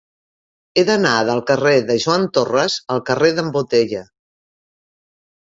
He 0.77 0.85
d'anar 0.87 1.11
del 1.27 1.41
carrer 1.51 1.73
de 1.89 1.97
Joan 2.05 2.25
Torras 2.39 2.79
al 2.95 3.03
carrer 3.11 3.31
d'en 3.41 3.53
Botella. 3.59 4.03